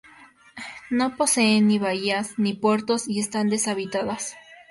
No 0.89 1.15
poseen 1.15 1.67
ni 1.67 1.77
bahías 1.77 2.39
ni 2.39 2.55
puertos, 2.55 3.07
y 3.07 3.19
están 3.19 3.49
deshabitadas. 3.49 4.35